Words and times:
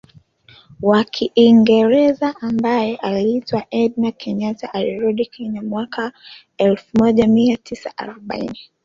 wa 0.81 1.03
kiingereza 1.03 2.35
ambaye 2.41 2.95
aliitwa 2.95 3.63
Edna 3.71 4.11
Kenyata 4.11 4.73
Alirudi 4.73 5.25
Kenya 5.25 5.61
mwaka 5.61 6.11
elfu 6.57 6.97
moja 6.97 7.27
mia 7.27 7.57
tisa 7.57 7.97
arobaini 7.97 8.59